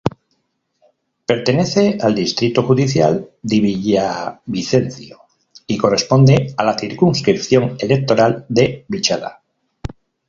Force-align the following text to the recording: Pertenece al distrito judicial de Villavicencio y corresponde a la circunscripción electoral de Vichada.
Pertenece 1.27 1.99
al 2.01 2.15
distrito 2.15 2.63
judicial 2.63 3.29
de 3.43 3.59
Villavicencio 3.59 5.19
y 5.67 5.77
corresponde 5.77 6.55
a 6.57 6.63
la 6.63 6.75
circunscripción 6.75 7.75
electoral 7.79 8.43
de 8.49 8.83
Vichada. 8.87 9.43